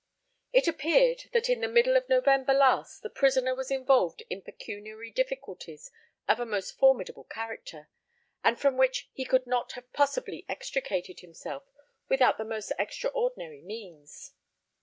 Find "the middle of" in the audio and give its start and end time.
1.61-2.09